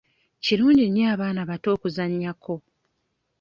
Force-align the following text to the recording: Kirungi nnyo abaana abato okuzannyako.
Kirungi 0.43 0.85
nnyo 0.87 1.03
abaana 1.13 1.39
abato 1.45 1.67
okuzannyako. 1.75 2.55